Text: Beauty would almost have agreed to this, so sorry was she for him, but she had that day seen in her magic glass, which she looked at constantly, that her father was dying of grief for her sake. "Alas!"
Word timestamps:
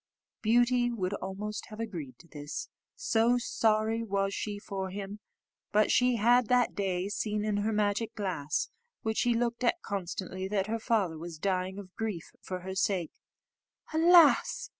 Beauty 0.41 0.89
would 0.89 1.13
almost 1.13 1.67
have 1.67 1.79
agreed 1.79 2.17
to 2.17 2.27
this, 2.27 2.69
so 2.95 3.37
sorry 3.37 4.01
was 4.01 4.33
she 4.33 4.57
for 4.57 4.89
him, 4.89 5.19
but 5.71 5.91
she 5.91 6.15
had 6.15 6.47
that 6.47 6.73
day 6.73 7.07
seen 7.07 7.45
in 7.45 7.57
her 7.57 7.71
magic 7.71 8.15
glass, 8.15 8.71
which 9.03 9.19
she 9.19 9.35
looked 9.35 9.63
at 9.63 9.79
constantly, 9.83 10.47
that 10.47 10.65
her 10.65 10.79
father 10.79 11.19
was 11.19 11.37
dying 11.37 11.77
of 11.77 11.93
grief 11.93 12.31
for 12.41 12.61
her 12.61 12.73
sake. 12.73 13.11
"Alas!" 13.93 14.69